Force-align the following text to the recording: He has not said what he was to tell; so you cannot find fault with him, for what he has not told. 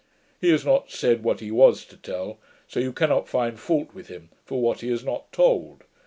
He 0.39 0.49
has 0.49 0.65
not 0.65 0.89
said 0.89 1.21
what 1.23 1.41
he 1.41 1.51
was 1.51 1.85
to 1.85 1.95
tell; 1.95 2.39
so 2.67 2.79
you 2.79 2.91
cannot 2.91 3.27
find 3.29 3.59
fault 3.59 3.93
with 3.93 4.07
him, 4.07 4.29
for 4.43 4.59
what 4.59 4.81
he 4.81 4.89
has 4.89 5.03
not 5.03 5.31
told. 5.31 5.83